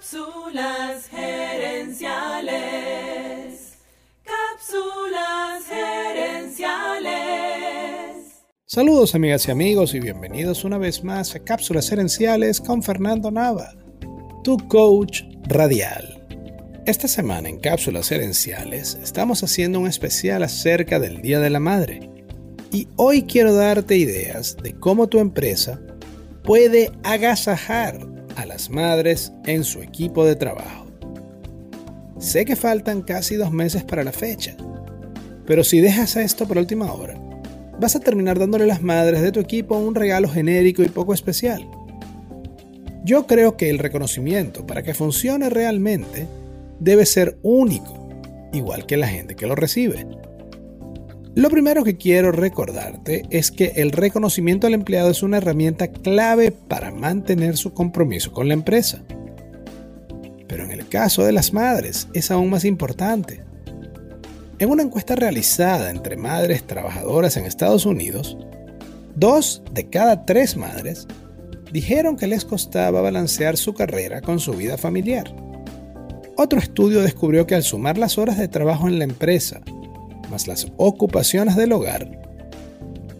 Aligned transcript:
Cápsulas 0.00 1.08
gerenciales. 1.10 2.54
Cápsulas 4.24 5.66
gerenciales. 5.68 7.10
Saludos 8.64 9.14
amigas 9.14 9.46
y 9.46 9.50
amigos 9.50 9.92
y 9.92 10.00
bienvenidos 10.00 10.64
una 10.64 10.78
vez 10.78 11.04
más 11.04 11.34
a 11.34 11.40
Cápsulas 11.40 11.90
gerenciales 11.90 12.62
con 12.62 12.82
Fernando 12.82 13.30
Nava, 13.30 13.74
tu 14.42 14.56
coach 14.68 15.20
radial. 15.42 16.26
Esta 16.86 17.06
semana 17.06 17.50
en 17.50 17.60
Cápsulas 17.60 18.08
gerenciales 18.08 18.98
estamos 19.02 19.42
haciendo 19.42 19.80
un 19.80 19.86
especial 19.86 20.42
acerca 20.42 20.98
del 20.98 21.20
Día 21.20 21.40
de 21.40 21.50
la 21.50 21.60
Madre. 21.60 22.08
Y 22.72 22.88
hoy 22.96 23.24
quiero 23.24 23.52
darte 23.52 23.98
ideas 23.98 24.56
de 24.62 24.72
cómo 24.72 25.10
tu 25.10 25.18
empresa 25.18 25.78
puede 26.42 26.90
agasajar 27.02 28.09
a 28.40 28.46
las 28.46 28.70
madres 28.70 29.32
en 29.44 29.64
su 29.64 29.82
equipo 29.82 30.24
de 30.24 30.36
trabajo. 30.36 30.86
Sé 32.18 32.44
que 32.44 32.56
faltan 32.56 33.02
casi 33.02 33.36
dos 33.36 33.52
meses 33.52 33.84
para 33.84 34.04
la 34.04 34.12
fecha, 34.12 34.56
pero 35.46 35.64
si 35.64 35.80
dejas 35.80 36.16
esto 36.16 36.46
por 36.46 36.58
última 36.58 36.92
hora, 36.92 37.20
vas 37.78 37.96
a 37.96 38.00
terminar 38.00 38.38
dándole 38.38 38.64
a 38.64 38.68
las 38.68 38.82
madres 38.82 39.20
de 39.22 39.32
tu 39.32 39.40
equipo 39.40 39.76
un 39.76 39.94
regalo 39.94 40.28
genérico 40.28 40.82
y 40.82 40.88
poco 40.88 41.14
especial. 41.14 41.66
Yo 43.04 43.26
creo 43.26 43.56
que 43.56 43.70
el 43.70 43.78
reconocimiento 43.78 44.66
para 44.66 44.82
que 44.82 44.94
funcione 44.94 45.48
realmente 45.48 46.26
debe 46.78 47.06
ser 47.06 47.38
único, 47.42 48.08
igual 48.52 48.86
que 48.86 48.96
la 48.96 49.08
gente 49.08 49.36
que 49.36 49.46
lo 49.46 49.54
recibe. 49.54 50.06
Lo 51.36 51.48
primero 51.48 51.84
que 51.84 51.96
quiero 51.96 52.32
recordarte 52.32 53.22
es 53.30 53.52
que 53.52 53.74
el 53.76 53.92
reconocimiento 53.92 54.66
al 54.66 54.74
empleado 54.74 55.10
es 55.10 55.22
una 55.22 55.36
herramienta 55.36 55.86
clave 55.86 56.50
para 56.50 56.90
mantener 56.90 57.56
su 57.56 57.72
compromiso 57.72 58.32
con 58.32 58.48
la 58.48 58.54
empresa. 58.54 59.04
Pero 60.48 60.64
en 60.64 60.72
el 60.72 60.88
caso 60.88 61.22
de 61.22 61.30
las 61.30 61.52
madres 61.52 62.08
es 62.14 62.32
aún 62.32 62.50
más 62.50 62.64
importante. 62.64 63.44
En 64.58 64.70
una 64.70 64.82
encuesta 64.82 65.14
realizada 65.14 65.90
entre 65.90 66.16
madres 66.16 66.66
trabajadoras 66.66 67.36
en 67.36 67.46
Estados 67.46 67.86
Unidos, 67.86 68.36
dos 69.14 69.62
de 69.72 69.88
cada 69.88 70.26
tres 70.26 70.56
madres 70.56 71.06
dijeron 71.72 72.16
que 72.16 72.26
les 72.26 72.44
costaba 72.44 73.02
balancear 73.02 73.56
su 73.56 73.72
carrera 73.72 74.20
con 74.20 74.40
su 74.40 74.52
vida 74.54 74.76
familiar. 74.76 75.32
Otro 76.36 76.58
estudio 76.58 77.02
descubrió 77.02 77.46
que 77.46 77.54
al 77.54 77.62
sumar 77.62 77.98
las 77.98 78.18
horas 78.18 78.36
de 78.36 78.48
trabajo 78.48 78.88
en 78.88 78.98
la 78.98 79.04
empresa 79.04 79.60
más 80.30 80.46
las 80.46 80.68
ocupaciones 80.76 81.56
del 81.56 81.72
hogar, 81.72 82.20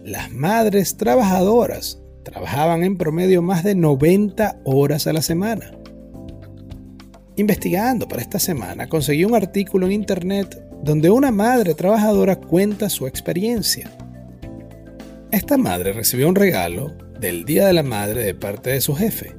las 0.03 0.31
madres 0.31 0.97
trabajadoras 0.97 2.01
trabajaban 2.23 2.83
en 2.83 2.97
promedio 2.97 3.41
más 3.41 3.63
de 3.63 3.75
90 3.75 4.61
horas 4.63 5.07
a 5.07 5.13
la 5.13 5.21
semana. 5.21 5.71
Investigando 7.35 8.07
para 8.07 8.21
esta 8.21 8.39
semana, 8.39 8.87
conseguí 8.87 9.25
un 9.25 9.35
artículo 9.35 9.85
en 9.85 9.93
internet 9.93 10.61
donde 10.83 11.09
una 11.09 11.31
madre 11.31 11.75
trabajadora 11.75 12.35
cuenta 12.35 12.89
su 12.89 13.07
experiencia. 13.07 13.91
Esta 15.31 15.57
madre 15.57 15.93
recibió 15.93 16.27
un 16.27 16.35
regalo 16.35 16.91
del 17.19 17.45
Día 17.45 17.67
de 17.67 17.73
la 17.73 17.83
Madre 17.83 18.23
de 18.23 18.33
parte 18.33 18.71
de 18.71 18.81
su 18.81 18.95
jefe, 18.95 19.35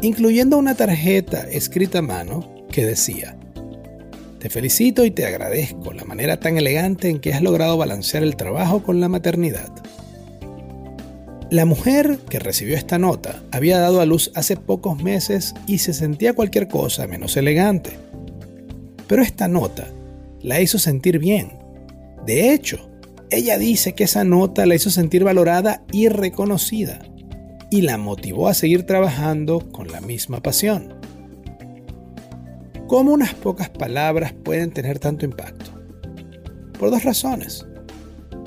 incluyendo 0.00 0.58
una 0.58 0.74
tarjeta 0.74 1.42
escrita 1.42 1.98
a 1.98 2.02
mano 2.02 2.66
que 2.70 2.84
decía, 2.84 3.36
te 4.40 4.48
felicito 4.48 5.04
y 5.04 5.10
te 5.10 5.26
agradezco 5.26 5.92
la 5.92 6.04
manera 6.04 6.40
tan 6.40 6.56
elegante 6.56 7.10
en 7.10 7.20
que 7.20 7.34
has 7.34 7.42
logrado 7.42 7.76
balancear 7.76 8.22
el 8.22 8.36
trabajo 8.36 8.82
con 8.82 8.98
la 8.98 9.08
maternidad. 9.08 9.70
La 11.50 11.66
mujer 11.66 12.18
que 12.28 12.38
recibió 12.38 12.74
esta 12.74 12.98
nota 12.98 13.42
había 13.50 13.78
dado 13.78 14.00
a 14.00 14.06
luz 14.06 14.32
hace 14.34 14.56
pocos 14.56 15.02
meses 15.02 15.54
y 15.66 15.78
se 15.78 15.92
sentía 15.92 16.32
cualquier 16.32 16.68
cosa 16.68 17.06
menos 17.06 17.36
elegante. 17.36 17.98
Pero 19.06 19.22
esta 19.22 19.46
nota 19.46 19.88
la 20.40 20.60
hizo 20.60 20.78
sentir 20.78 21.18
bien. 21.18 21.52
De 22.24 22.54
hecho, 22.54 22.88
ella 23.30 23.58
dice 23.58 23.92
que 23.92 24.04
esa 24.04 24.24
nota 24.24 24.64
la 24.64 24.74
hizo 24.74 24.88
sentir 24.88 25.22
valorada 25.22 25.82
y 25.92 26.08
reconocida 26.08 27.00
y 27.70 27.82
la 27.82 27.98
motivó 27.98 28.48
a 28.48 28.54
seguir 28.54 28.84
trabajando 28.84 29.70
con 29.70 29.88
la 29.88 30.00
misma 30.00 30.40
pasión. 30.40 30.99
¿Cómo 32.90 33.12
unas 33.12 33.34
pocas 33.34 33.68
palabras 33.68 34.32
pueden 34.32 34.72
tener 34.72 34.98
tanto 34.98 35.24
impacto? 35.24 35.70
Por 36.76 36.90
dos 36.90 37.04
razones. 37.04 37.64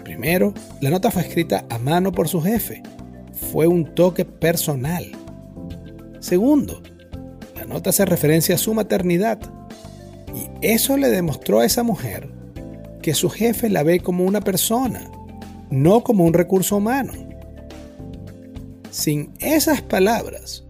Primero, 0.04 0.54
la 0.82 0.90
nota 0.90 1.12
fue 1.12 1.22
escrita 1.22 1.64
a 1.70 1.78
mano 1.78 2.12
por 2.12 2.28
su 2.28 2.42
jefe. 2.42 2.84
Fue 3.54 3.68
un 3.68 3.96
toque 3.96 4.26
personal. 4.26 5.10
Segundo, 6.20 6.84
la 7.56 7.64
nota 7.64 7.92
hace 7.92 8.04
referencia 8.04 8.56
a 8.56 8.58
su 8.58 8.74
maternidad. 8.74 9.40
Y 10.36 10.50
eso 10.68 10.98
le 10.98 11.08
demostró 11.08 11.62
a 11.62 11.66
esa 11.66 11.84
mujer 11.84 12.30
que 13.02 13.14
su 13.14 13.30
jefe 13.30 13.70
la 13.70 13.84
ve 13.84 14.02
como 14.02 14.26
una 14.26 14.42
persona, 14.42 15.10
no 15.70 16.04
como 16.04 16.26
un 16.26 16.34
recurso 16.34 16.76
humano. 16.76 17.14
Sin 18.92 19.32
esas 19.40 19.82
palabras, 19.82 20.63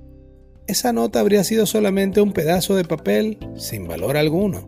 esa 0.74 0.92
nota 0.92 1.20
habría 1.20 1.44
sido 1.44 1.66
solamente 1.66 2.20
un 2.20 2.34
pedazo 2.34 2.76
de 2.76 2.84
papel 2.84 3.38
sin 3.56 3.88
valor 3.88 4.18
alguno. 4.18 4.68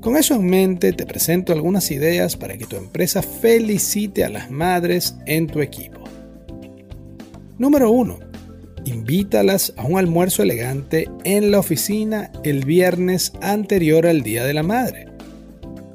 Con 0.00 0.16
eso 0.16 0.36
en 0.36 0.46
mente 0.46 0.92
te 0.92 1.04
presento 1.04 1.52
algunas 1.52 1.90
ideas 1.90 2.36
para 2.36 2.56
que 2.56 2.64
tu 2.64 2.76
empresa 2.76 3.22
felicite 3.22 4.24
a 4.24 4.30
las 4.30 4.52
madres 4.52 5.16
en 5.26 5.48
tu 5.48 5.60
equipo. 5.60 6.00
Número 7.58 7.90
1. 7.90 8.20
Invítalas 8.84 9.74
a 9.76 9.84
un 9.84 9.98
almuerzo 9.98 10.44
elegante 10.44 11.10
en 11.24 11.50
la 11.50 11.58
oficina 11.58 12.30
el 12.44 12.64
viernes 12.64 13.32
anterior 13.40 14.06
al 14.06 14.22
Día 14.22 14.44
de 14.44 14.54
la 14.54 14.62
Madre. 14.62 15.08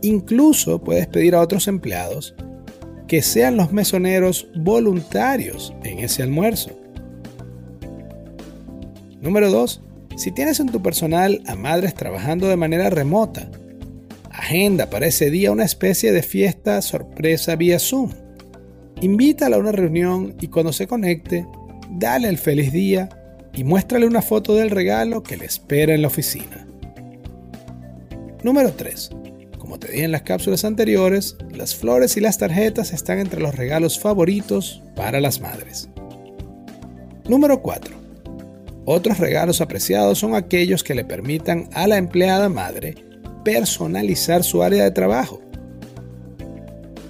Incluso 0.02 0.84
puedes 0.84 1.08
pedir 1.08 1.36
a 1.36 1.40
otros 1.40 1.70
empleados 1.70 2.36
que 3.08 3.22
sean 3.22 3.56
los 3.56 3.72
mesoneros 3.72 4.50
voluntarios 4.56 5.74
en 5.86 6.00
ese 6.00 6.22
almuerzo. 6.22 6.81
Número 9.22 9.52
2. 9.52 9.82
Si 10.18 10.32
tienes 10.32 10.60
en 10.60 10.70
tu 10.70 10.82
personal 10.82 11.44
a 11.46 11.56
madres 11.56 11.94
trabajando 11.94 12.48
de 12.48 12.58
manera 12.58 12.90
remota, 12.90 13.50
agenda 14.32 14.90
para 14.90 15.06
ese 15.06 15.30
día 15.30 15.52
una 15.52 15.64
especie 15.64 16.12
de 16.12 16.24
fiesta 16.24 16.82
sorpresa 16.82 17.56
vía 17.56 17.78
Zoom. 17.78 18.12
Invítala 19.00 19.56
a 19.56 19.60
una 19.60 19.72
reunión 19.72 20.36
y 20.42 20.48
cuando 20.48 20.74
se 20.74 20.88
conecte, 20.88 21.46
dale 21.92 22.30
el 22.30 22.40
feliz 22.40 22.74
día 22.74 23.10
y 23.54 23.64
muéstrale 23.64 24.08
una 24.08 24.24
foto 24.24 24.56
del 24.56 24.72
regalo 24.72 25.22
que 25.22 25.38
le 25.38 25.46
espera 25.46 25.94
en 25.94 26.02
la 26.02 26.08
oficina. 26.08 26.68
Número 28.44 28.74
3. 28.74 29.12
Como 29.60 29.78
te 29.78 29.92
dije 29.92 30.04
en 30.04 30.12
las 30.12 30.24
cápsulas 30.24 30.66
anteriores, 30.66 31.38
las 31.54 31.76
flores 31.76 32.18
y 32.18 32.22
las 32.22 32.40
tarjetas 32.40 32.92
están 32.92 33.20
entre 33.20 33.40
los 33.40 33.54
regalos 33.54 34.00
favoritos 34.00 34.82
para 34.96 35.22
las 35.22 35.42
madres. 35.42 35.90
Número 37.30 37.62
4. 37.62 38.01
Otros 38.86 39.20
regalos 39.20 39.62
apreciados 39.62 40.18
son 40.18 40.36
aquellos 40.36 40.84
que 40.84 40.96
le 40.96 41.06
permitan 41.06 41.70
a 41.74 41.88
la 41.88 41.98
empleada 41.98 42.50
madre 42.50 42.96
personalizar 43.44 44.44
su 44.44 44.64
área 44.64 44.84
de 44.84 44.92
trabajo. 44.92 45.40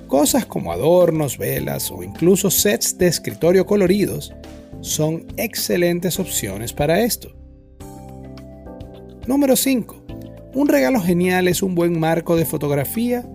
Cosas 0.07 0.45
como 0.45 0.73
adornos, 0.73 1.37
velas 1.37 1.89
o 1.91 2.03
incluso 2.03 2.51
sets 2.51 2.97
de 2.97 3.07
escritorio 3.07 3.65
coloridos 3.65 4.33
son 4.81 5.25
excelentes 5.37 6.19
opciones 6.19 6.73
para 6.73 7.01
esto. 7.01 7.33
Número 9.25 9.55
5. 9.55 10.03
Un 10.53 10.67
regalo 10.67 10.99
genial 10.99 11.47
es 11.47 11.63
un 11.63 11.75
buen 11.75 11.97
marco 11.97 12.35
de 12.35 12.45
fotografía 12.45 13.25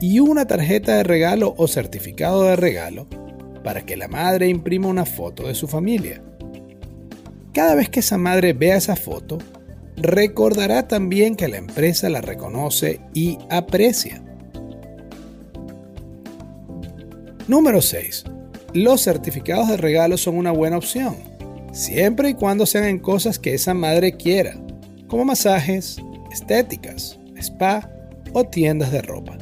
y 0.00 0.20
una 0.20 0.46
tarjeta 0.46 0.96
de 0.96 1.04
regalo 1.04 1.54
o 1.56 1.66
certificado 1.66 2.42
de 2.42 2.56
regalo 2.56 3.06
para 3.64 3.86
que 3.86 3.96
la 3.96 4.08
madre 4.08 4.48
imprima 4.48 4.88
una 4.88 5.06
foto 5.06 5.46
de 5.46 5.54
su 5.54 5.66
familia. 5.66 6.22
Cada 7.58 7.74
vez 7.74 7.88
que 7.88 7.98
esa 7.98 8.18
madre 8.18 8.52
vea 8.52 8.76
esa 8.76 8.94
foto, 8.94 9.38
recordará 9.96 10.86
también 10.86 11.34
que 11.34 11.48
la 11.48 11.56
empresa 11.56 12.08
la 12.08 12.20
reconoce 12.20 13.00
y 13.14 13.36
aprecia. 13.50 14.22
Número 17.48 17.82
6. 17.82 18.26
Los 18.74 19.02
certificados 19.02 19.66
de 19.66 19.76
regalo 19.76 20.16
son 20.18 20.36
una 20.36 20.52
buena 20.52 20.78
opción, 20.78 21.16
siempre 21.72 22.28
y 22.28 22.34
cuando 22.34 22.64
sean 22.64 22.84
en 22.84 23.00
cosas 23.00 23.40
que 23.40 23.54
esa 23.54 23.74
madre 23.74 24.12
quiera, 24.12 24.56
como 25.08 25.24
masajes, 25.24 25.96
estéticas, 26.30 27.18
spa 27.36 27.90
o 28.34 28.44
tiendas 28.44 28.92
de 28.92 29.02
ropa. 29.02 29.36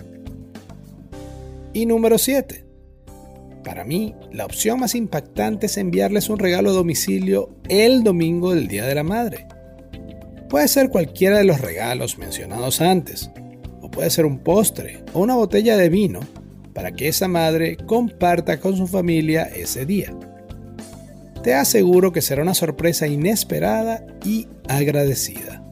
Y 1.74 1.84
número 1.84 2.16
7. 2.16 2.65
Para 3.66 3.82
mí, 3.82 4.14
la 4.30 4.44
opción 4.44 4.78
más 4.78 4.94
impactante 4.94 5.66
es 5.66 5.76
enviarles 5.76 6.28
un 6.28 6.38
regalo 6.38 6.70
a 6.70 6.72
domicilio 6.72 7.50
el 7.68 8.04
domingo 8.04 8.54
del 8.54 8.68
Día 8.68 8.86
de 8.86 8.94
la 8.94 9.02
Madre. 9.02 9.48
Puede 10.48 10.68
ser 10.68 10.88
cualquiera 10.88 11.38
de 11.38 11.44
los 11.44 11.60
regalos 11.60 12.16
mencionados 12.16 12.80
antes, 12.80 13.28
o 13.82 13.90
puede 13.90 14.08
ser 14.10 14.24
un 14.24 14.38
postre 14.38 15.02
o 15.14 15.20
una 15.20 15.34
botella 15.34 15.76
de 15.76 15.88
vino 15.88 16.20
para 16.74 16.92
que 16.92 17.08
esa 17.08 17.26
madre 17.26 17.76
comparta 17.76 18.60
con 18.60 18.76
su 18.76 18.86
familia 18.86 19.42
ese 19.42 19.84
día. 19.84 20.14
te 21.42 21.54
aseguro 21.54 22.12
que 22.12 22.22
será 22.22 22.42
una 22.42 22.54
sorpresa 22.54 23.08
inesperada 23.08 24.06
y 24.24 24.46
agradecida. 24.68 25.64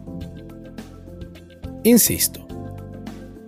Insisto, 1.84 2.46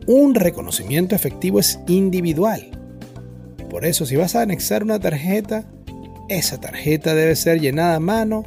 un 0.07 0.37
reconocimiento 0.37 1.17
efectivo 1.17 1.59
es 1.59 1.81
individual. 1.89 2.71
Por 3.69 3.85
eso 3.85 4.07
si 4.07 4.17
vas 4.17 4.35
a 4.37 4.43
anexar 4.43 4.83
una 4.83 5.01
tarjeta, 5.01 5.65
esa 6.29 6.61
tarjeta 6.61 7.15
debe 7.15 7.37
ser 7.37 7.61
llenada 7.61 7.97
a 7.97 8.01
mano 8.01 8.45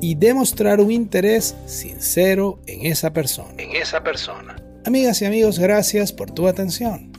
y 0.00 0.14
demostrar 0.14 0.80
un 0.80 0.90
interés 0.90 1.54
sincero 1.66 2.60
en 2.66 2.86
esa 2.86 3.12
persona. 3.12 3.54
En 3.58 3.76
esa 3.76 4.02
persona. 4.02 4.56
Amigas 4.86 5.20
y 5.22 5.26
amigos, 5.26 5.58
gracias 5.58 6.12
por 6.12 6.30
tu 6.30 6.48
atención. 6.48 7.12